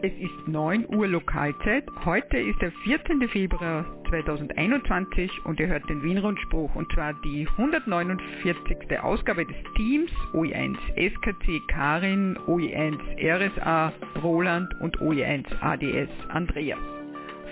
[0.00, 1.84] Es ist 9 Uhr Lokalzeit.
[2.04, 3.28] Heute ist der 14.
[3.30, 9.00] Februar 2021 und ihr hört den Wien-Rundspruch und zwar die 149.
[9.02, 13.92] Ausgabe des Teams OE1 SKC Karin, OE1 RSA
[14.22, 16.78] Roland und OE1 ADS Andreas.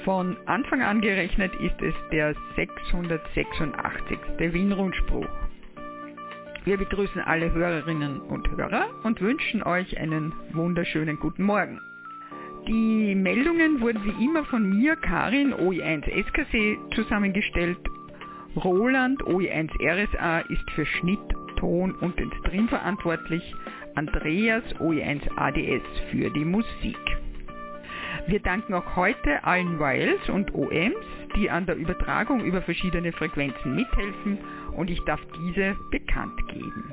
[0.04, 4.18] Von Anfang an gerechnet ist es der 686.
[4.38, 5.26] Wien-Rundspruch.
[6.64, 11.80] Wir begrüßen alle Hörerinnen und Hörer und wünschen euch einen wunderschönen guten Morgen.
[12.68, 17.78] Die Meldungen wurden wie immer von mir, Karin, OE1 SKC, zusammengestellt.
[18.56, 21.20] Roland, OE1 RSA, ist für Schnitt,
[21.58, 23.54] Ton und den Stream verantwortlich.
[23.94, 26.98] Andreas, OE1 ADS, für die Musik.
[28.26, 33.76] Wir danken auch heute allen Wiles und OMs, die an der Übertragung über verschiedene Frequenzen
[33.76, 34.38] mithelfen
[34.72, 36.92] und ich darf diese bekannt geben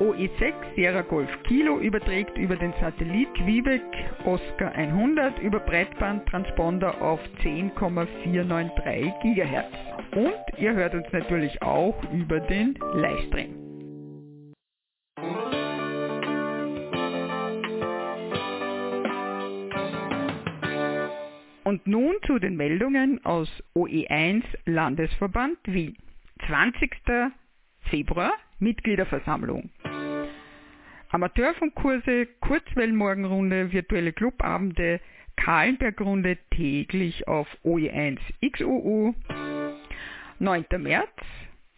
[0.00, 3.82] OE6 Sierra Golf Kilo überträgt über den Satellit Quebec
[4.24, 9.89] Oscar 100 über Breitbandtransponder auf 10,493 GHz.
[10.12, 13.54] Und ihr hört uns natürlich auch über den Livestream.
[21.62, 25.96] Und nun zu den Meldungen aus OE1 Landesverband Wien.
[26.48, 26.90] 20.
[27.90, 29.70] Februar Mitgliederversammlung.
[31.10, 35.00] Amateurfunkkurse, Kurzwellenmorgenrunde, virtuelle Clubabende,
[35.36, 38.18] Kahlenbergrunde täglich auf OE1
[38.52, 39.14] XUU.
[40.40, 40.64] 9.
[40.78, 41.12] März,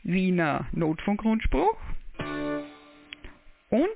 [0.05, 1.77] Wiener Notfunkrundspruch.
[3.71, 3.89] Und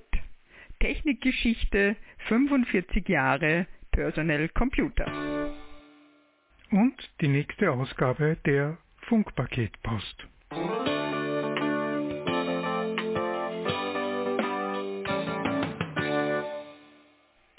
[0.81, 1.95] Technikgeschichte
[2.27, 5.07] 45 Jahre Personal Computer.
[6.73, 10.27] Und die nächste Ausgabe der Funkpaketpost.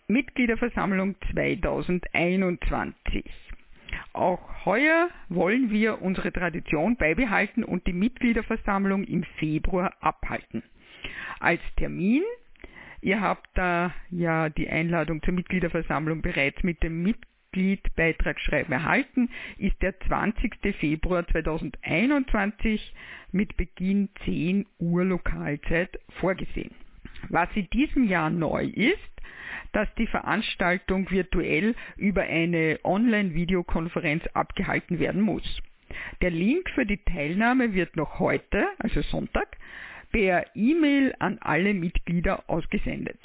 [0.07, 3.46] Mitgliederversammlung 2021.
[4.17, 10.63] Auch heuer wollen wir unsere Tradition beibehalten und die Mitgliederversammlung im Februar abhalten.
[11.39, 12.23] Als Termin,
[13.01, 19.29] ihr habt da ja die Einladung zur Mitgliederversammlung bereits mit dem Mitgliedbeitragsschreiben erhalten,
[19.59, 20.75] ist der 20.
[20.79, 22.95] Februar 2021
[23.31, 26.71] mit Beginn 10 Uhr Lokalzeit vorgesehen.
[27.29, 29.17] Was in diesem Jahr neu ist,
[29.77, 35.43] dass die Veranstaltung virtuell über eine Online-Videokonferenz abgehalten werden muss.
[36.23, 39.55] Der Link für die Teilnahme wird noch heute, also Sonntag,
[40.11, 43.19] per E-Mail an alle Mitglieder ausgesendet.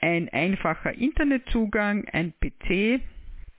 [0.00, 3.00] Ein einfacher Internetzugang, ein PC,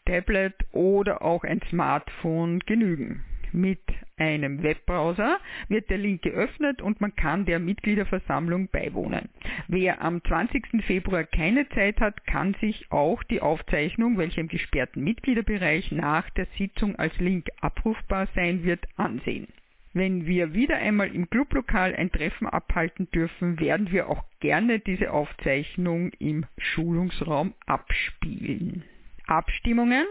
[0.05, 3.25] Tablet oder auch ein Smartphone genügen.
[3.51, 3.79] Mit
[4.17, 9.29] einem Webbrowser wird der Link geöffnet und man kann der Mitgliederversammlung beiwohnen.
[9.67, 10.83] Wer am 20.
[10.85, 16.47] Februar keine Zeit hat, kann sich auch die Aufzeichnung, welche im gesperrten Mitgliederbereich nach der
[16.57, 19.47] Sitzung als Link abrufbar sein wird, ansehen.
[19.93, 25.11] Wenn wir wieder einmal im Clublokal ein Treffen abhalten dürfen, werden wir auch gerne diese
[25.11, 28.83] Aufzeichnung im Schulungsraum abspielen.
[29.25, 30.05] Abstimmungen.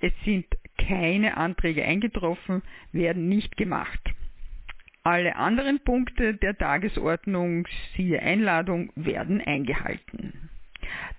[0.00, 0.46] Es sind
[0.88, 2.62] keine Anträge eingetroffen,
[2.92, 4.00] werden nicht gemacht.
[5.02, 7.66] Alle anderen Punkte der Tagesordnung,
[7.96, 10.50] siehe Einladung, werden eingehalten.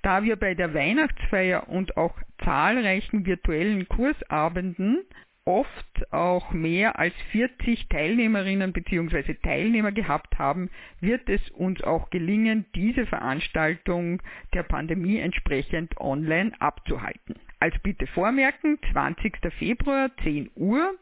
[0.03, 5.03] Da wir bei der Weihnachtsfeier und auch zahlreichen virtuellen Kursabenden
[5.51, 9.33] oft auch mehr als 40 Teilnehmerinnen bzw.
[9.33, 10.69] Teilnehmer gehabt haben,
[11.01, 14.21] wird es uns auch gelingen, diese Veranstaltung
[14.53, 17.35] der Pandemie entsprechend online abzuhalten.
[17.59, 19.39] Also bitte vormerken, 20.
[19.59, 20.93] Februar 10 Uhr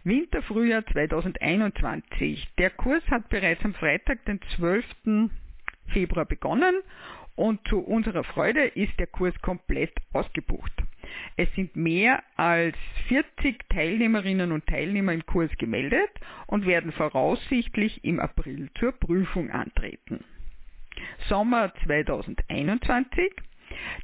[0.04, 2.48] Winter-Frühjahr 2021.
[2.58, 4.84] Der Kurs hat bereits am Freitag, den 12.
[5.92, 6.80] Februar begonnen
[7.36, 10.72] und zu unserer Freude ist der Kurs komplett ausgebucht.
[11.36, 12.76] Es sind mehr als
[13.08, 16.10] 40 Teilnehmerinnen und Teilnehmer im Kurs gemeldet
[16.46, 20.24] und werden voraussichtlich im April zur Prüfung antreten.
[21.28, 23.32] Sommer 2021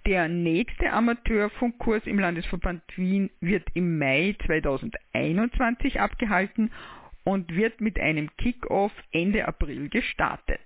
[0.07, 6.71] der nächste Amateurfunkkurs im Landesverband Wien wird im Mai 2021 abgehalten
[7.25, 10.61] und wird mit einem Kick-off Ende April gestartet.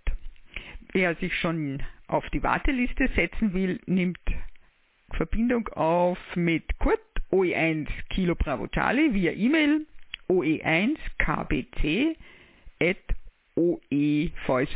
[0.92, 4.18] Wer sich schon auf die Warteliste setzen will, nimmt
[5.12, 7.00] Verbindung auf mit Kurt
[7.30, 9.86] OE1 Kilo Bravo Charlie via E-Mail
[10.28, 12.16] oe1 kbc
[12.80, 12.96] at
[13.56, 14.74] oevsv.at.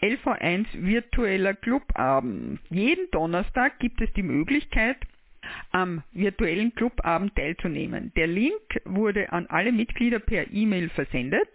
[0.01, 2.61] LV1 virtueller Clubabend.
[2.71, 4.97] Jeden Donnerstag gibt es die Möglichkeit,
[5.73, 8.11] am virtuellen Clubabend teilzunehmen.
[8.17, 11.49] Der Link wurde an alle Mitglieder per E-Mail versendet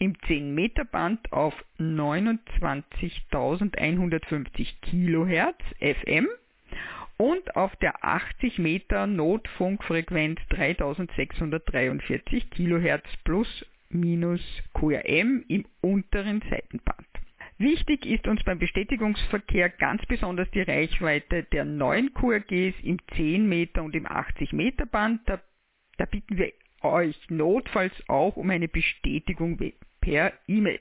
[0.00, 6.26] im 10 Meter Band auf 29.150 kHz FM
[7.18, 14.40] und auf der 80 Meter Notfunkfrequenz 3643 kHz plus minus
[14.72, 17.06] QRM im unteren Seitenband.
[17.58, 23.82] Wichtig ist uns beim Bestätigungsverkehr ganz besonders die Reichweite der neuen QRGs im 10 Meter
[23.82, 25.20] und im 80 Meter Band.
[25.26, 25.42] Da,
[25.98, 29.60] da bitten wir euch notfalls auch um eine Bestätigung
[30.00, 30.80] per E-Mail.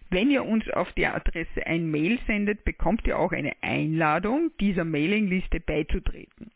[0.10, 4.86] Wenn ihr uns auf der Adresse ein Mail sendet, bekommt ihr auch eine Einladung, dieser
[4.86, 6.50] Mailingliste beizutreten.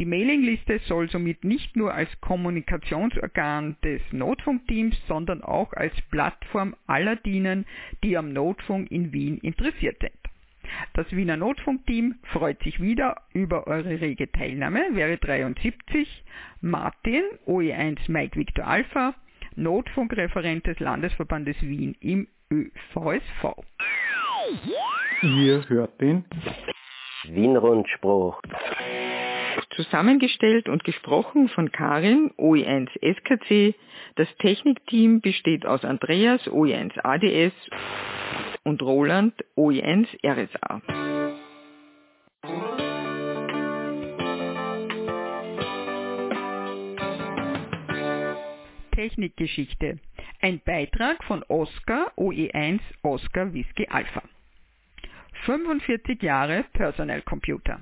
[0.00, 7.16] Die Mailingliste soll somit nicht nur als Kommunikationsorgan des Notfunkteams, sondern auch als Plattform aller
[7.16, 7.66] dienen,
[8.02, 10.14] die am Notfunk in Wien interessiert sind.
[10.94, 16.24] Das Wiener Notfunkteam freut sich wieder über eure rege Teilnahme, wäre 73,
[16.62, 19.14] Martin, OE1 Mike Victor Alpha,
[19.54, 23.54] Notfunkreferent des Landesverbandes Wien im ÖVSV.
[25.20, 26.24] Ihr hört den
[27.24, 28.40] Wien-Rundspruch
[29.84, 33.74] zusammengestellt und gesprochen von Karin, OE1 SKC.
[34.16, 37.54] Das Technikteam besteht aus Andreas, OE1 ADS
[38.64, 40.82] und Roland, OE1 RSA.
[48.92, 49.98] Technikgeschichte.
[50.42, 54.22] Ein Beitrag von Oscar OE1 Oscar Whisky Alpha.
[55.46, 57.80] 45 Jahre Personal Computer.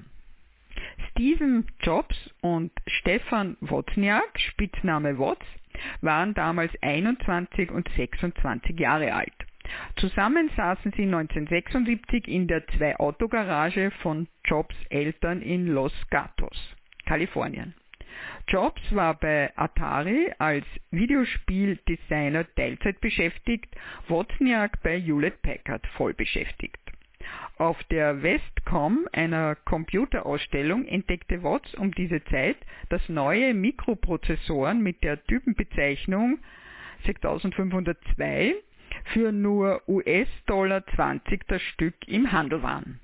[1.18, 5.44] Steven Jobs und Stefan Wozniak, Spitzname Wotz,
[6.00, 9.34] waren damals 21 und 26 Jahre alt.
[9.96, 16.56] Zusammen saßen sie 1976 in der Zwei-Auto-Garage von Jobs Eltern in Los Gatos,
[17.04, 17.74] Kalifornien.
[18.46, 23.74] Jobs war bei Atari als Videospieldesigner Teilzeit beschäftigt,
[24.06, 26.87] Wozniak bei Hewlett Packard voll beschäftigt.
[27.58, 32.56] Auf der Westcom, einer Computerausstellung, entdeckte Watts um diese Zeit,
[32.88, 36.38] dass neue Mikroprozessoren mit der Typenbezeichnung
[37.04, 38.54] 6502
[39.12, 43.00] für nur US-Dollar 20 das Stück im Handel waren.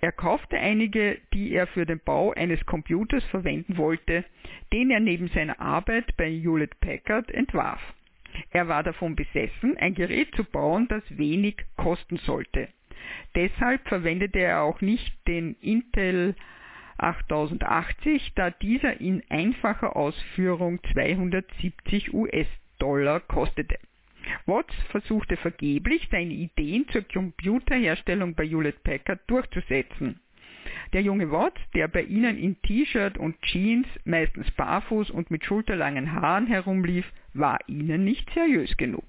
[0.00, 4.24] Er kaufte einige, die er für den Bau eines Computers verwenden wollte,
[4.72, 7.80] den er neben seiner Arbeit bei Hewlett Packard entwarf.
[8.50, 12.68] Er war davon besessen, ein Gerät zu bauen, das wenig kosten sollte.
[13.34, 16.34] Deshalb verwendete er auch nicht den Intel
[16.98, 23.78] 8080, da dieser in einfacher Ausführung 270 US-Dollar kostete.
[24.46, 30.20] Watts versuchte vergeblich, seine Ideen zur Computerherstellung bei Hewlett Packard durchzusetzen.
[30.92, 36.12] Der junge Watts, der bei ihnen in T-Shirt und Jeans, meistens barfuß und mit schulterlangen
[36.12, 39.04] Haaren herumlief, war ihnen nicht seriös genug.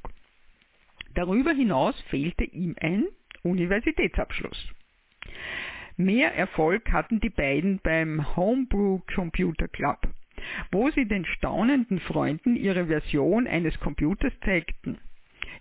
[1.13, 3.05] Darüber hinaus fehlte ihm ein
[3.43, 4.69] Universitätsabschluss.
[5.98, 10.00] Mehr Erfolg hatten die beiden beim Homebrew Computer Club,
[10.71, 14.98] wo sie den staunenden Freunden ihre Version eines Computers zeigten.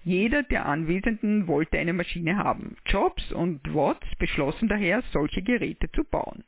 [0.02, 2.76] Jeder der Anwesenden wollte eine Maschine haben.
[2.86, 6.42] Jobs und Watts beschlossen daher, solche Geräte zu bauen.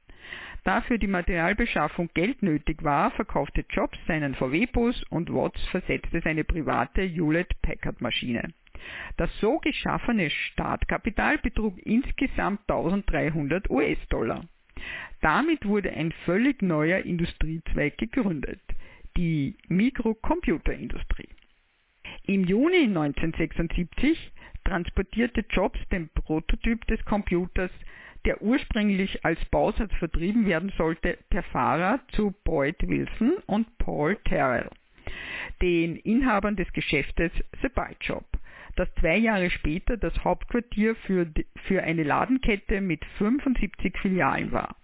[0.64, 6.44] Da für die Materialbeschaffung Geld nötig war, verkaufte Jobs seinen VW-Bus und Watts versetzte seine
[6.44, 8.54] private Hewlett-Packard-Maschine.
[9.16, 14.44] Das so geschaffene Startkapital betrug insgesamt 1300 US-Dollar.
[15.20, 18.60] Damit wurde ein völlig neuer Industriezweig gegründet,
[19.16, 21.28] die Mikrocomputerindustrie.
[22.26, 24.32] Im Juni 1976
[24.64, 27.70] transportierte Jobs den Prototyp des Computers,
[28.24, 34.70] der ursprünglich als Bausatz vertrieben werden sollte, per Fahrrad zu Boyd Wilson und Paul Terrell,
[35.60, 38.31] den Inhabern des Geschäftes The Byte Shop
[38.76, 41.26] das zwei Jahre später das Hauptquartier für,
[41.66, 44.76] für eine Ladenkette mit 75 Filialen war.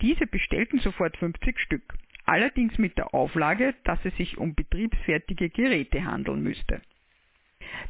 [0.00, 1.94] Diese bestellten sofort 50 Stück,
[2.24, 6.82] allerdings mit der Auflage, dass es sich um betriebsfertige Geräte handeln müsste.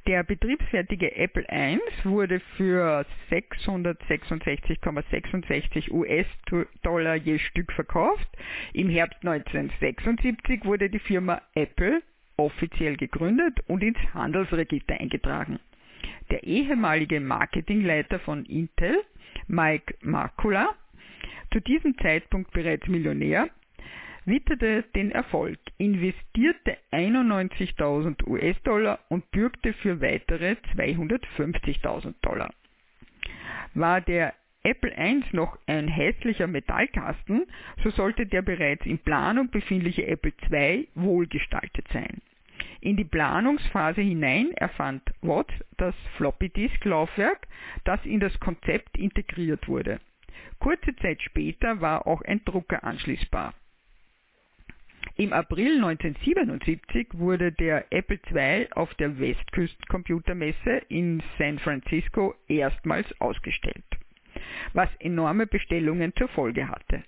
[0.07, 8.29] Der betriebsfertige Apple I wurde für 666,66 US-Dollar je Stück verkauft.
[8.73, 12.03] Im Herbst 1976 wurde die Firma Apple
[12.37, 15.59] offiziell gegründet und ins Handelsregister eingetragen.
[16.31, 19.03] Der ehemalige Marketingleiter von Intel,
[19.49, 20.71] Mike Markula,
[21.53, 23.49] zu diesem Zeitpunkt bereits Millionär,
[24.25, 32.53] witterte den Erfolg, investierte 91.000 US-Dollar und bürgte für weitere 250.000 Dollar.
[33.75, 37.47] War der Apple I noch ein hässlicher Metallkasten,
[37.83, 42.23] so sollte der bereits in Planung befindliche Apple II wohlgestaltet sein.
[42.81, 47.47] In die Planungsphase hinein erfand Watts das Floppy-Disk-Laufwerk,
[47.85, 50.01] das in das Konzept integriert wurde.
[50.59, 53.55] Kurze Zeit später war auch ein Drucker anschließbar.
[55.17, 63.85] Im April 1977 wurde der Apple II auf der Westküstencomputermesse in San Francisco erstmals ausgestellt,
[64.73, 67.03] was enorme Bestellungen zur Folge hatte.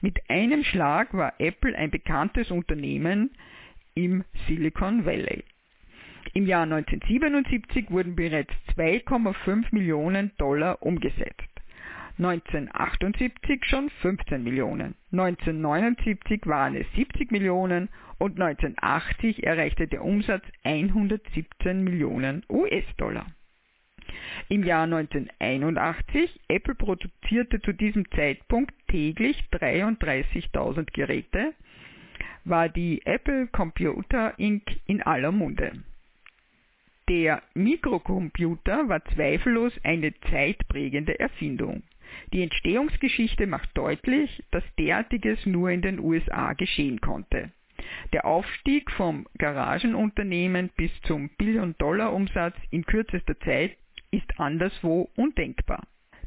[0.00, 3.30] Mit einem Schlag war Apple ein bekanntes Unternehmen
[3.94, 5.44] im Silicon Valley.
[6.32, 11.48] Im Jahr 1977 wurden bereits 2,5 Millionen Dollar umgesetzt.
[12.18, 21.82] 1978 schon 15 Millionen, 1979 waren es 70 Millionen und 1980 erreichte der Umsatz 117
[21.82, 23.26] Millionen US-Dollar.
[24.48, 31.54] Im Jahr 1981, Apple produzierte zu diesem Zeitpunkt täglich 33.000 Geräte,
[32.44, 34.62] war die Apple Computer Inc.
[34.86, 35.72] in aller Munde.
[37.08, 41.82] Der Mikrocomputer war zweifellos eine zeitprägende Erfindung.
[42.32, 47.50] Die Entstehungsgeschichte macht deutlich, dass derartiges nur in den USA geschehen konnte.
[48.12, 53.76] Der Aufstieg vom Garagenunternehmen bis zum Billion-Dollar-Umsatz in kürzester Zeit
[54.10, 55.82] ist anderswo undenkbar.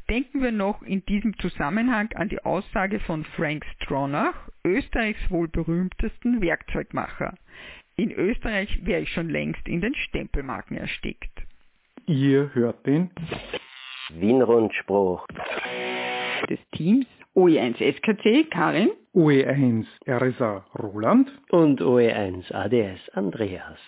[0.08, 6.42] Denken wir noch in diesem Zusammenhang an die Aussage von Frank Stronach, Österreichs wohl berühmtesten
[6.42, 7.34] Werkzeugmacher.
[7.96, 11.30] In Österreich wäre ich schon längst in den Stempelmarken erstickt.
[12.06, 13.10] Ihr hört den
[14.10, 15.26] Wien-Rundspruch
[16.50, 23.78] des Teams OE1 SKC Karin, OE1 RSA Roland und OE1 ADS Andreas.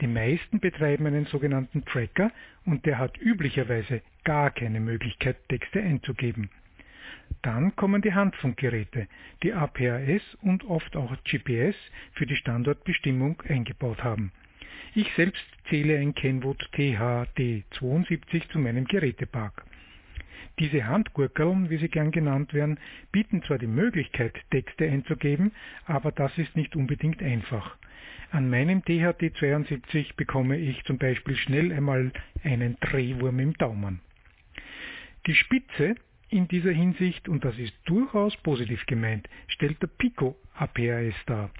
[0.00, 2.32] die meisten betreiben einen sogenannten Tracker
[2.64, 6.50] und der hat üblicherweise gar keine Möglichkeit, Texte einzugeben.
[7.42, 9.08] Dann kommen die Handfunkgeräte,
[9.42, 11.74] die APRS und oft auch GPS
[12.12, 14.32] für die Standortbestimmung eingebaut haben.
[14.94, 19.64] Ich selbst zähle ein Kenwood THD72 zu meinem Gerätepark.
[20.58, 22.78] Diese Handgurkeln, wie sie gern genannt werden,
[23.12, 25.52] bieten zwar die Möglichkeit, Texte einzugeben,
[25.86, 27.78] aber das ist nicht unbedingt einfach.
[28.30, 32.12] An meinem DHT72 bekomme ich zum Beispiel schnell einmal
[32.44, 34.00] einen Drehwurm im Daumen.
[35.26, 35.94] Die Spitze
[36.30, 41.50] in dieser Hinsicht, und das ist durchaus positiv gemeint, stellt der Pico APAS dar.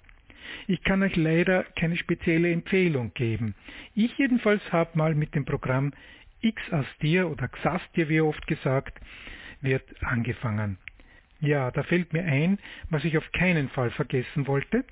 [0.66, 3.54] Ich kann euch leider keine spezielle Empfehlung geben.
[3.94, 5.92] Ich jedenfalls habe mal mit dem Programm
[6.42, 9.00] Xastir oder Xastir, wie oft gesagt
[9.60, 10.78] wird, angefangen.
[11.42, 14.84] Ja, da fällt mir ein, was ich auf keinen Fall vergessen wollte,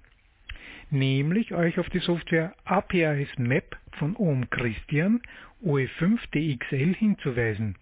[0.90, 5.22] nämlich euch auf die Software APIs Map von Ohm Christian
[5.64, 7.76] OE5DXL hinzuweisen.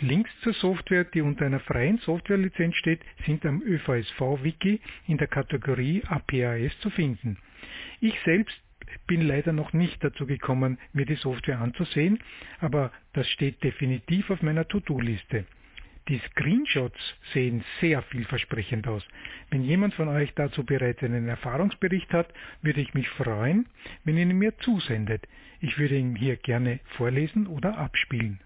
[0.00, 6.02] Links zur Software, die unter einer freien Softwarelizenz steht, sind am ÖVSV-Wiki in der Kategorie
[6.04, 7.38] APIs zu finden.
[8.00, 8.60] Ich selbst
[9.06, 12.18] bin leider noch nicht dazu gekommen, mir die Software anzusehen,
[12.58, 15.44] aber das steht definitiv auf meiner To-Do-Liste.
[16.08, 16.98] Die Screenshots
[17.32, 19.06] sehen sehr vielversprechend aus.
[19.50, 23.66] Wenn jemand von euch dazu bereits einen Erfahrungsbericht hat, würde ich mich freuen,
[24.04, 25.28] wenn ihr ihn mir zusendet.
[25.60, 28.40] Ich würde ihn hier gerne vorlesen oder abspielen.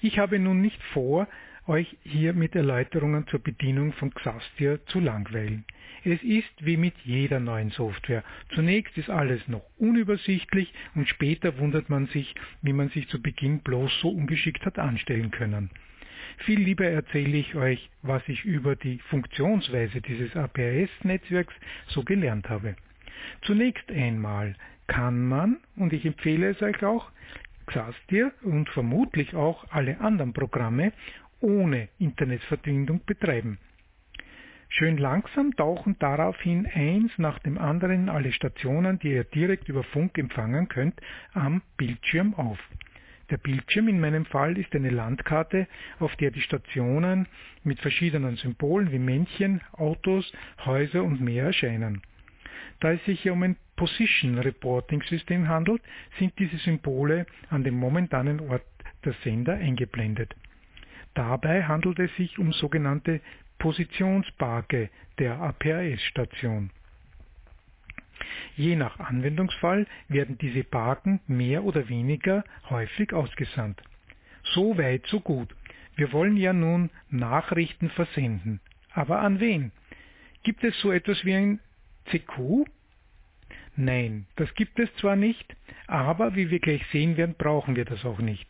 [0.00, 1.26] Ich habe nun nicht vor,
[1.66, 5.64] euch hier mit Erläuterungen zur Bedienung von Xastia zu langweilen.
[6.04, 8.24] Es ist wie mit jeder neuen Software.
[8.54, 13.60] Zunächst ist alles noch unübersichtlich und später wundert man sich, wie man sich zu Beginn
[13.60, 15.70] bloß so ungeschickt hat anstellen können.
[16.44, 21.54] Viel lieber erzähle ich euch, was ich über die Funktionsweise dieses APS-Netzwerks
[21.88, 22.76] so gelernt habe.
[23.42, 24.54] Zunächst einmal
[24.86, 27.10] kann man, und ich empfehle es euch auch,
[27.66, 30.92] Xastir und vermutlich auch alle anderen Programme
[31.40, 33.58] ohne Internetverbindung betreiben.
[34.70, 40.16] Schön langsam tauchen daraufhin eins nach dem anderen alle Stationen, die ihr direkt über Funk
[40.16, 41.00] empfangen könnt,
[41.34, 42.58] am Bildschirm auf.
[43.30, 45.68] Der Bildschirm in meinem Fall ist eine Landkarte,
[46.00, 47.28] auf der die Stationen
[47.62, 50.32] mit verschiedenen Symbolen wie Männchen, Autos,
[50.64, 52.02] Häuser und mehr erscheinen.
[52.80, 55.82] Da es sich um ein Position Reporting System handelt,
[56.18, 58.64] sind diese Symbole an dem momentanen Ort
[59.04, 60.34] der Sender eingeblendet.
[61.14, 63.20] Dabei handelt es sich um sogenannte
[63.58, 66.70] Positionsbarke der APRS-Station.
[68.56, 73.82] Je nach Anwendungsfall werden diese Barken mehr oder weniger häufig ausgesandt.
[74.42, 75.54] So weit, so gut.
[75.96, 78.60] Wir wollen ja nun Nachrichten versenden.
[78.92, 79.72] Aber an wen?
[80.42, 81.60] Gibt es so etwas wie ein
[82.06, 82.64] CQ?
[83.76, 88.04] Nein, das gibt es zwar nicht, aber wie wir gleich sehen werden, brauchen wir das
[88.04, 88.48] auch nicht.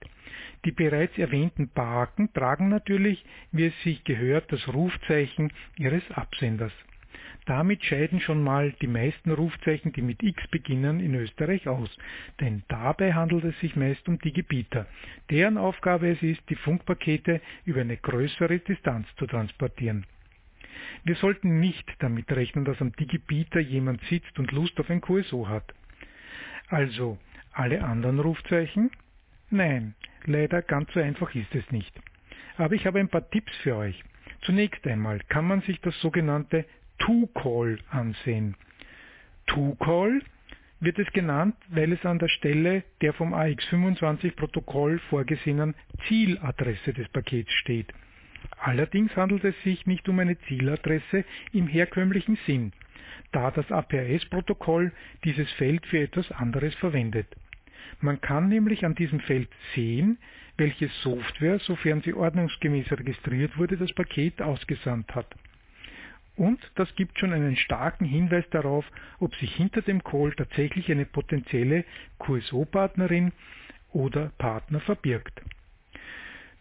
[0.64, 6.72] Die bereits erwähnten Barken tragen natürlich, wie es sich gehört, das Rufzeichen ihres Absenders.
[7.46, 11.90] Damit scheiden schon mal die meisten Rufzeichen, die mit X beginnen, in Österreich aus,
[12.40, 14.86] denn dabei handelt es sich meist um die Gebieter,
[15.30, 20.06] deren Aufgabe es ist, die Funkpakete über eine größere Distanz zu transportieren.
[21.04, 25.48] Wir sollten nicht damit rechnen, dass am Digibieter jemand sitzt und Lust auf ein QSO
[25.48, 25.74] hat.
[26.68, 27.18] Also,
[27.52, 28.90] alle anderen Rufzeichen?
[29.50, 31.92] Nein, leider ganz so einfach ist es nicht.
[32.56, 34.02] Aber ich habe ein paar Tipps für euch.
[34.42, 36.64] Zunächst einmal kann man sich das sogenannte
[37.00, 38.56] To-Call ansehen.
[39.46, 40.22] To-Call
[40.80, 45.74] wird es genannt, weil es an der Stelle der vom AX25-Protokoll vorgesehenen
[46.06, 47.92] Zieladresse des Pakets steht.
[48.58, 52.72] Allerdings handelt es sich nicht um eine Zieladresse im herkömmlichen Sinn,
[53.32, 54.92] da das APRS-Protokoll
[55.24, 57.26] dieses Feld für etwas anderes verwendet.
[58.00, 60.18] Man kann nämlich an diesem Feld sehen,
[60.56, 65.34] welche Software, sofern sie ordnungsgemäß registriert wurde, das Paket ausgesandt hat.
[66.40, 71.04] Und das gibt schon einen starken Hinweis darauf, ob sich hinter dem Call tatsächlich eine
[71.04, 71.84] potenzielle
[72.18, 73.32] QSO-Partnerin
[73.92, 75.38] oder Partner verbirgt.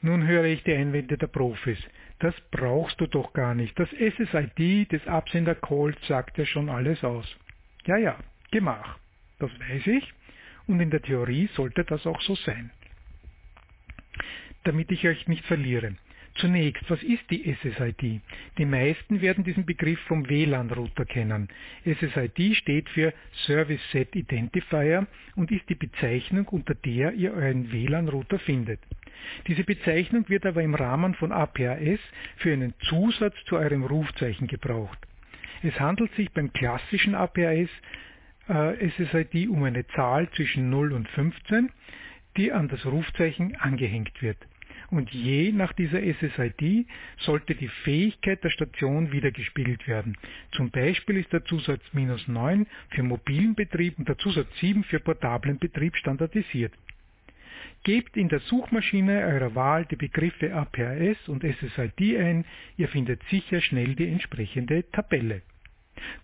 [0.01, 1.79] Nun höre ich die Einwände der Profis.
[2.19, 3.79] Das brauchst du doch gar nicht.
[3.79, 7.33] Das SSID des Absender-Calls sagt ja schon alles aus.
[7.85, 8.19] Ja, ja,
[8.51, 8.99] gemach.
[9.39, 10.13] Das weiß ich.
[10.67, 12.69] und in der Theorie sollte das auch so sein.
[14.65, 15.95] Damit ich euch nicht verliere.
[16.35, 18.21] Zunächst, was ist die SSID?
[18.57, 21.49] Die meisten werden diesen Begriff vom WLAN-Router kennen.
[21.85, 23.13] SSID steht für
[23.45, 28.79] Service Set Identifier und ist die Bezeichnung, unter der ihr euren WLAN-Router findet.
[29.47, 31.99] Diese Bezeichnung wird aber im Rahmen von APAS
[32.37, 34.99] für einen Zusatz zu eurem Rufzeichen gebraucht.
[35.61, 37.69] Es handelt sich beim klassischen APAS
[38.47, 41.69] äh, SSID um eine Zahl zwischen 0 und 15,
[42.37, 44.37] die an das Rufzeichen angehängt wird
[44.91, 46.88] und je nach dieser SSID
[47.19, 50.17] sollte die Fähigkeit der Station wiedergespiegelt werden.
[50.52, 54.99] Zum Beispiel ist der Zusatz minus 9 für mobilen Betrieb und der Zusatz 7 für
[54.99, 56.73] portablen Betrieb standardisiert.
[57.84, 62.45] Gebt in der Suchmaschine eurer Wahl die Begriffe APAS und SSID ein,
[62.78, 65.41] ihr findet sicher schnell die entsprechende Tabelle.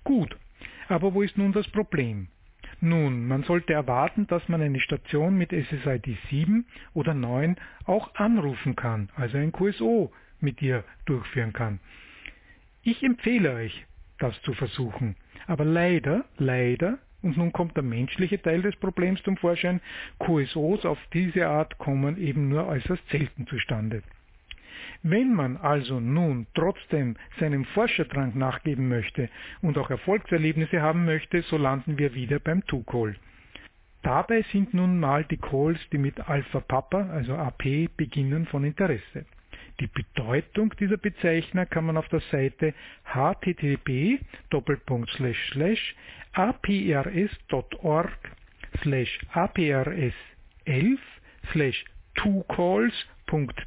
[0.03, 0.35] Gut,
[0.87, 2.27] aber wo ist nun das Problem?
[2.81, 8.75] Nun, man sollte erwarten, dass man eine Station mit SSID 7 oder 9 auch anrufen
[8.75, 11.79] kann, also ein QSO mit ihr durchführen kann.
[12.83, 13.85] Ich empfehle euch,
[14.19, 15.15] das zu versuchen.
[15.47, 19.81] Aber leider, leider, und nun kommt der menschliche Teil des Problems zum Vorschein,
[20.19, 24.03] QSOs auf diese Art kommen eben nur äußerst selten zustande.
[25.07, 29.29] Wenn man also nun trotzdem seinem Forscherdrang nachgeben möchte
[29.61, 33.15] und auch Erfolgserlebnisse haben möchte, so landen wir wieder beim To-Call.
[34.01, 39.27] Dabei sind nun mal die Calls, die mit Alpha Papa, also AP, beginnen von Interesse.
[39.79, 45.69] Die Bedeutung dieser Bezeichner kann man auf der Seite http aprs.org
[48.81, 50.97] slash aprs11
[51.51, 53.05] slash twocalls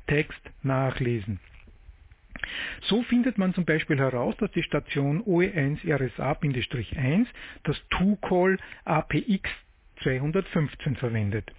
[0.07, 1.41] Text nachlesen.
[2.83, 7.27] So findet man zum Beispiel heraus, dass die Station OE1 RSA-1
[7.65, 9.51] das To-Call APX
[10.03, 11.53] 215 verwendet.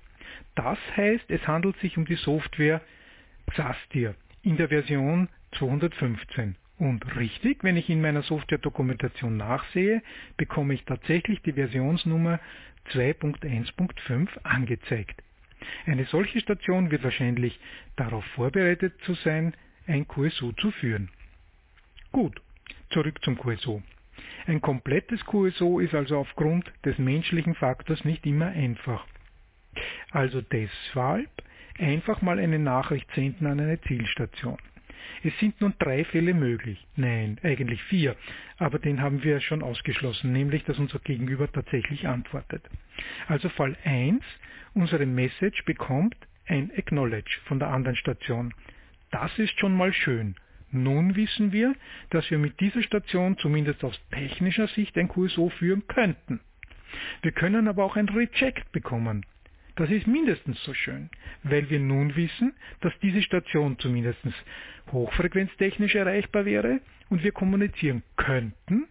[0.55, 2.81] Das heißt, es handelt sich um die Software
[3.47, 6.55] Xastir in der Version 215.
[6.77, 10.01] Und richtig, wenn ich in meiner Software-Dokumentation nachsehe,
[10.37, 12.39] bekomme ich tatsächlich die Versionsnummer
[12.93, 15.21] 2.1.5 angezeigt.
[15.85, 17.59] Eine solche Station wird wahrscheinlich
[17.99, 19.53] darauf vorbereitet zu sein,
[19.87, 21.09] ein QSO zu führen.
[22.11, 22.41] Gut,
[22.89, 23.81] zurück zum QSO.
[24.47, 29.05] Ein komplettes QSO ist also aufgrund des menschlichen Faktors nicht immer einfach.
[30.11, 31.29] Also deshalb
[31.77, 34.57] einfach mal eine Nachricht senden an eine Zielstation.
[35.23, 36.85] Es sind nun drei Fälle möglich.
[36.95, 38.15] Nein, eigentlich vier.
[38.57, 42.63] Aber den haben wir schon ausgeschlossen, nämlich dass unser Gegenüber tatsächlich antwortet.
[43.27, 44.23] Also Fall 1,
[44.73, 46.15] unsere Message bekommt
[46.49, 48.53] ein Acknowledge von der anderen Station.
[49.11, 50.35] Das ist schon mal schön.
[50.71, 51.75] Nun wissen wir,
[52.09, 56.39] dass wir mit dieser Station zumindest aus technischer Sicht ein QSO führen könnten.
[57.21, 59.25] Wir können aber auch ein Reject bekommen.
[59.75, 61.09] Das ist mindestens so schön,
[61.43, 64.19] weil wir nun wissen, dass diese Station zumindest
[64.91, 68.87] hochfrequenztechnisch erreichbar wäre und wir kommunizieren könnten,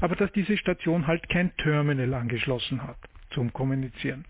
[0.00, 2.98] aber dass diese Station halt kein Terminal angeschlossen hat
[3.30, 4.24] zum Kommunizieren.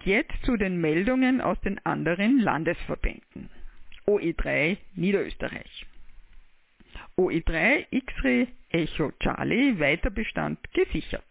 [0.00, 3.50] Und jetzt zu den Meldungen aus den anderen Landesverbänden.
[4.06, 5.86] OE3 Niederösterreich.
[7.18, 11.26] OE3 X-Ray Echo Charlie Weiterbestand gesichert.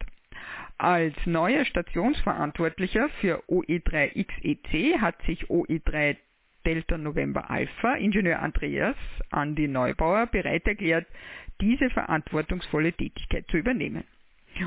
[0.78, 6.18] Als neuer Stationsverantwortlicher für OE3XEC hat sich OE3
[6.64, 8.96] Delta November Alpha Ingenieur Andreas
[9.32, 11.08] Andi Neubauer bereit erklärt,
[11.60, 14.04] diese verantwortungsvolle Tätigkeit zu übernehmen.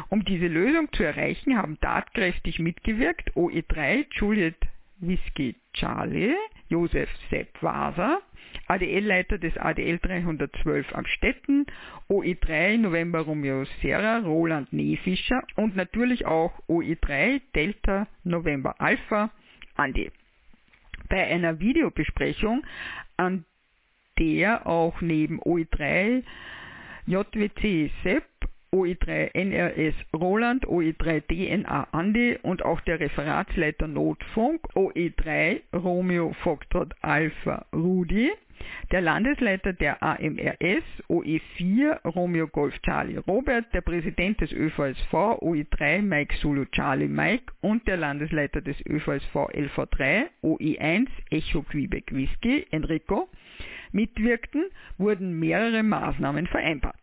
[0.09, 4.57] Um diese Lösung zu erreichen, haben tatkräftig mitgewirkt OE3 Juliet
[4.99, 6.35] Whisky Charlie,
[6.69, 8.21] Josef Sepp Waser,
[8.69, 11.67] ADL-Leiter des ADL 312 am Stetten,
[12.09, 19.31] OE3 November Romeo Serra, Roland Neefischer und natürlich auch OE3 Delta November Alpha,
[19.75, 20.11] Andi.
[21.09, 22.65] Bei einer Videobesprechung,
[23.17, 23.45] an
[24.19, 26.23] der auch neben OE3
[27.07, 28.25] JWC Sepp
[28.75, 37.67] OE3 NRS Roland, OE3 DNA Andi und auch der Referatsleiter Notfunk OE3 Romeo Foxtrot Alpha
[37.75, 38.33] Rudi,
[38.91, 46.35] der Landesleiter der AMRS OE4 Romeo Golf Charlie Robert, der Präsident des ÖVSV OE3 Mike
[46.41, 53.29] Zulu Charlie Mike und der Landesleiter des ÖVSV LV3 OE1 Echo Quebec Whisky Enrico
[53.93, 54.65] mitwirkten,
[54.97, 57.02] wurden mehrere Maßnahmen vereinbart.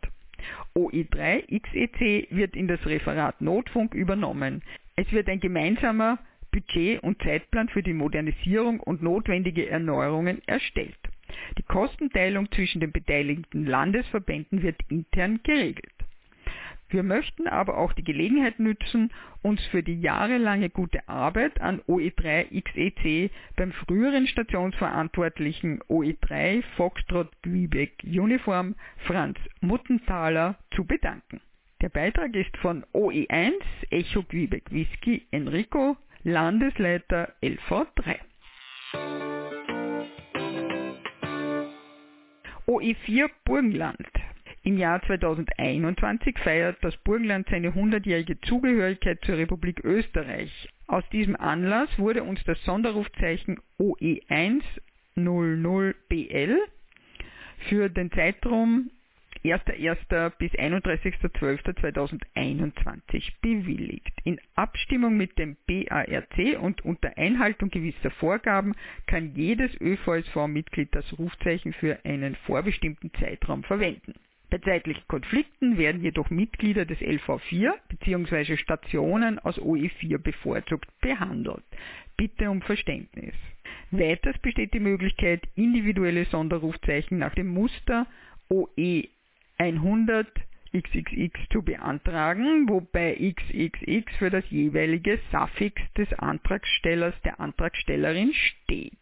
[0.76, 4.64] OE3 XEC wird in das Referat Notfunk übernommen.
[4.96, 6.20] Es wird ein gemeinsamer
[6.52, 10.98] Budget- und Zeitplan für die Modernisierung und notwendige Erneuerungen erstellt.
[11.58, 15.94] Die Kostenteilung zwischen den beteiligten Landesverbänden wird intern geregelt.
[16.90, 19.12] Wir möchten aber auch die Gelegenheit nützen,
[19.44, 27.94] uns für die jahrelange gute Arbeit an OE3 XEC beim früheren Stationsverantwortlichen OE3 Foxtrot Lübeck
[28.04, 28.76] Uniform
[29.06, 31.42] Franz Muttenthaler zu bedanken.
[31.82, 33.54] Der Beitrag ist von OE1
[33.92, 38.18] Echo Lübeck Whisky Enrico, Landesleiter LV3.
[42.68, 44.19] OE4 Burgenland
[44.64, 50.68] im Jahr 2021 feiert das Burgenland seine 100-jährige Zugehörigkeit zur Republik Österreich.
[50.88, 56.58] Aus diesem Anlass wurde uns das Sonderrufzeichen OE100BL
[57.70, 58.92] für den Zeitraum
[59.44, 60.32] 1.1.
[60.38, 64.14] bis 31.12.2021 bewilligt.
[64.26, 68.76] In Abstimmung mit dem BARC und unter Einhaltung gewisser Vorgaben
[69.08, 74.16] kann jedes ÖVSV-Mitglied das Rufzeichen für einen vorbestimmten Zeitraum verwenden.
[74.50, 78.58] Bei zeitlichen Konflikten werden jedoch Mitglieder des LV4 bzw.
[78.58, 81.64] Stationen aus OE4 bevorzugt behandelt.
[82.18, 83.36] Bitte um Verständnis.
[83.92, 88.08] Weiters besteht die Möglichkeit, individuelle Sonderrufzeichen nach dem Muster
[88.50, 89.08] OE
[89.60, 90.28] 100
[90.76, 98.94] XXX zu beantragen, wobei XXX für das jeweilige Suffix des Antragstellers der Antragstellerin steht.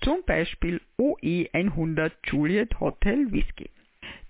[0.00, 3.68] Zum Beispiel OE 100 Juliet Hotel Whisky.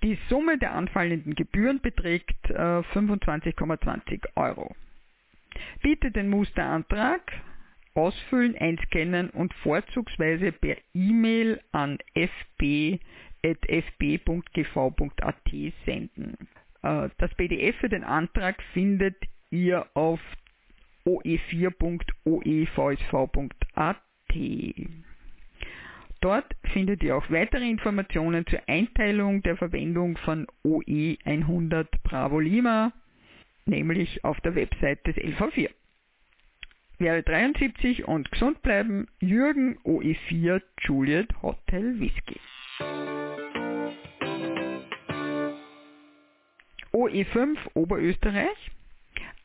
[0.03, 4.75] Die Summe der anfallenden Gebühren beträgt äh, 25,20 Euro.
[5.83, 7.33] Bitte den Musterantrag
[7.95, 13.01] ausfüllen, einscannen und vorzugsweise per E-Mail an fb.fb.gv.at
[15.85, 16.37] senden.
[16.83, 19.17] Äh, das PDF für den Antrag findet
[19.51, 20.21] ihr auf
[21.05, 24.03] oe4.oevsv.at.
[26.21, 32.93] Dort findet ihr auch weitere Informationen zur Einteilung der Verwendung von OE 100 Bravo Lima,
[33.65, 35.71] nämlich auf der Website des LV4.
[36.99, 42.39] Wäre 73 und gesund bleiben, Jürgen OE4 Juliet Hotel Whisky.
[46.93, 48.71] OE5 Oberösterreich,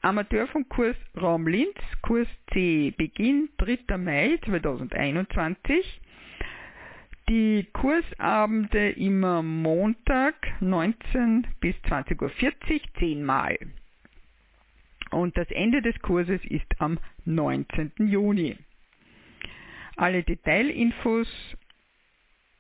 [0.02, 3.98] Amateurfunkkurs Raum Linz, Kurs C, Beginn 3.
[3.98, 6.02] Mai 2021,
[7.30, 12.32] die Kursabende immer Montag 19 bis 20.40 Uhr
[13.00, 13.58] zehnmal.
[15.12, 17.92] Und das Ende des Kurses ist am 19.
[17.98, 18.58] Juni.
[19.96, 21.28] Alle Detailinfos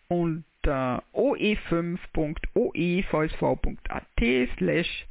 [0.07, 4.05] unter oe5.oevsv.at
[4.57, 5.07] slash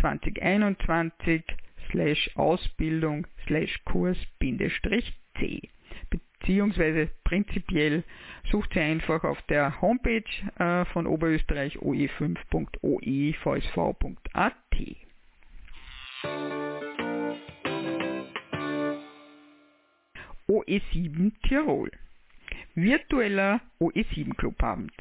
[0.00, 1.44] 2021
[1.90, 4.16] slash Ausbildung slash Kurs
[5.38, 5.68] C
[6.40, 8.04] beziehungsweise prinzipiell
[8.50, 10.24] sucht sie einfach auf der Homepage
[10.58, 14.54] äh, von Oberösterreich oe5.oevsv.at.
[20.48, 21.90] OE7 Tirol.
[22.74, 24.92] Virtueller OE7 Clubabend.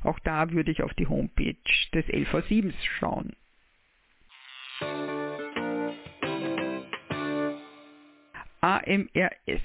[0.03, 1.57] Auch da würde ich auf die Homepage
[1.93, 3.35] des LV7 schauen.
[8.61, 9.63] AMRS.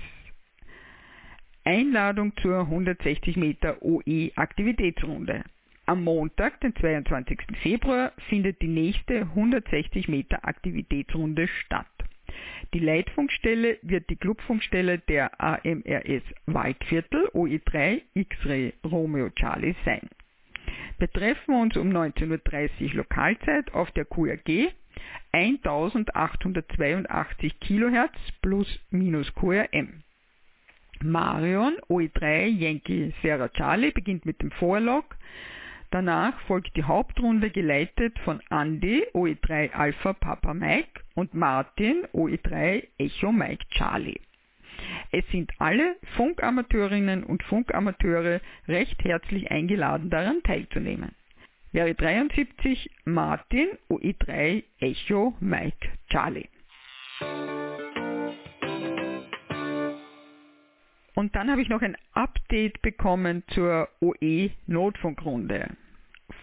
[1.63, 5.43] Einladung zur 160 Meter OE Aktivitätsrunde.
[5.87, 7.39] Am Montag, den 22.
[7.61, 11.87] Februar, findet die nächste 160 Meter Aktivitätsrunde statt.
[12.73, 20.09] Die Leitfunkstelle wird die Clubfunkstelle der AMRS Waldviertel OE3 X-Ray Romeo Charlie sein.
[20.97, 24.69] Wir treffen uns um 19.30 Uhr Lokalzeit auf der QRG
[25.33, 30.03] 1882 kHz plus minus QRM.
[31.03, 35.17] Marion OE3 Yankee Sierra Charlie beginnt mit dem Vorlog.
[35.91, 43.33] Danach folgt die Hauptrunde geleitet von Andy OE3 Alpha Papa Mike und Martin OE3 Echo
[43.33, 44.21] Mike Charlie.
[45.11, 51.15] Es sind alle Funkamateurinnen und Funkamateure recht herzlich eingeladen, daran teilzunehmen.
[51.71, 56.47] Wäre 73 Martin OE3 Echo Mike Charlie.
[61.15, 65.69] Und dann habe ich noch ein Update bekommen zur OE Notfunkrunde.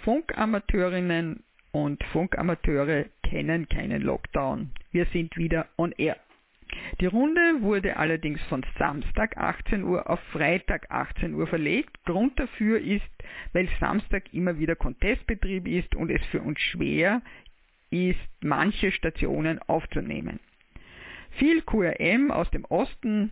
[0.05, 4.70] Funkamateurinnen und Funkamateure kennen keinen Lockdown.
[4.91, 6.16] Wir sind wieder on air.
[7.01, 12.05] Die Runde wurde allerdings von Samstag 18 Uhr auf Freitag 18 Uhr verlegt.
[12.05, 13.11] Grund dafür ist,
[13.53, 17.23] weil Samstag immer wieder Contestbetrieb ist und es für uns schwer
[17.91, 20.41] ist, manche Stationen aufzunehmen.
[21.33, 23.31] Viel QRM aus dem Osten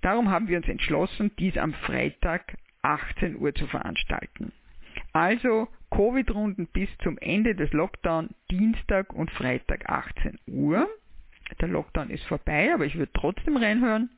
[0.00, 4.52] Darum haben wir uns entschlossen, dies am Freitag 18 Uhr zu veranstalten.
[5.12, 10.88] Also Covid-Runden bis zum Ende des Lockdown Dienstag und Freitag 18 Uhr.
[11.60, 14.10] Der Lockdown ist vorbei, aber ich würde trotzdem reinhören.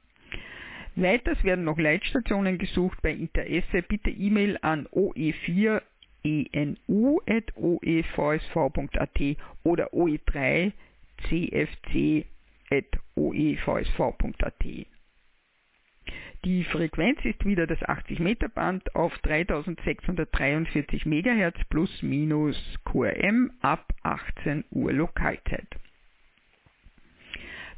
[0.96, 3.00] Weiters werden noch Leitstationen gesucht.
[3.02, 5.80] Bei Interesse bitte E-Mail an oe4
[6.22, 7.36] enu.oevsv.at
[9.62, 10.72] oder oe3
[11.28, 12.26] cfc.oevsv.at.
[16.44, 23.92] Die Frequenz ist wieder das 80 Meter Band auf 3643 MHz plus minus QRM ab
[24.02, 25.68] 18 Uhr Lokalzeit.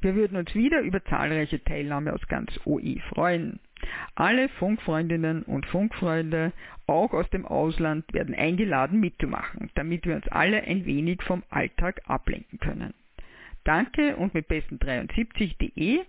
[0.02, 3.60] Wir würden uns wieder über zahlreiche Teilnahme aus ganz OE freuen.
[4.16, 6.52] Alle Funkfreundinnen und Funkfreunde,
[6.86, 12.02] auch aus dem Ausland, werden eingeladen mitzumachen, damit wir uns alle ein wenig vom Alltag
[12.06, 12.94] ablenken können.
[13.64, 16.00] Danke und mit besten 73.de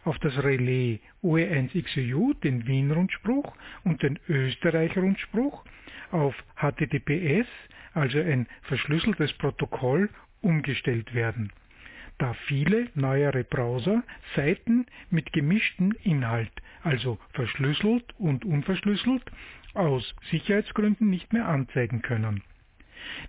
[0.05, 5.65] auf das Relais OE1XEU, den Wien-Rundspruch und den Österreich-Rundspruch
[6.11, 7.47] auf HTTPS,
[7.95, 10.11] also ein verschlüsseltes Protokoll,
[10.43, 11.53] umgestellt werden,
[12.19, 14.03] da viele neuere Browser
[14.37, 16.53] Seiten mit gemischtem Inhalt,
[16.83, 19.23] also verschlüsselt und unverschlüsselt,
[19.75, 22.43] aus Sicherheitsgründen nicht mehr anzeigen können.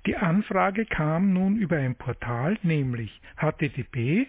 [0.05, 4.27] Die Anfrage kam nun über ein Portal, nämlich http